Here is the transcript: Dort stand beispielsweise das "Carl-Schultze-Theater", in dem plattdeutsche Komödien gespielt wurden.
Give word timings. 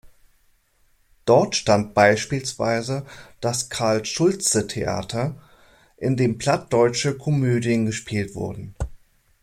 Dort 1.25 1.55
stand 1.55 1.93
beispielsweise 1.93 3.05
das 3.39 3.69
"Carl-Schultze-Theater", 3.69 5.39
in 5.97 6.17
dem 6.17 6.39
plattdeutsche 6.39 7.15
Komödien 7.19 7.85
gespielt 7.85 8.33
wurden. 8.33 8.73